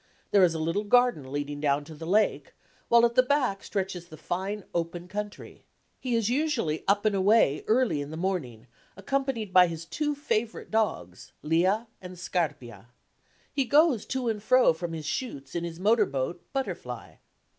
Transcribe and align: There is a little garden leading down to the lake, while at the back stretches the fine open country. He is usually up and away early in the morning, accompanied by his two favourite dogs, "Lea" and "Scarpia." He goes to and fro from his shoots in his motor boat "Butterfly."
There 0.31 0.41
is 0.43 0.55
a 0.55 0.59
little 0.59 0.83
garden 0.83 1.31
leading 1.31 1.61
down 1.61 1.83
to 1.85 1.93
the 1.93 2.07
lake, 2.07 2.53
while 2.87 3.05
at 3.05 3.13
the 3.13 3.21
back 3.21 3.63
stretches 3.63 4.07
the 4.07 4.17
fine 4.17 4.63
open 4.73 5.07
country. 5.07 5.63
He 5.99 6.15
is 6.15 6.27
usually 6.27 6.83
up 6.87 7.05
and 7.05 7.15
away 7.15 7.63
early 7.67 8.01
in 8.01 8.09
the 8.09 8.17
morning, 8.17 8.65
accompanied 8.97 9.53
by 9.53 9.67
his 9.67 9.85
two 9.85 10.15
favourite 10.15 10.71
dogs, 10.71 11.33
"Lea" 11.43 11.85
and 12.01 12.17
"Scarpia." 12.17 12.87
He 13.53 13.65
goes 13.65 14.07
to 14.07 14.27
and 14.27 14.41
fro 14.41 14.73
from 14.73 14.93
his 14.93 15.05
shoots 15.05 15.53
in 15.53 15.63
his 15.63 15.79
motor 15.79 16.07
boat 16.07 16.43
"Butterfly." 16.51 17.17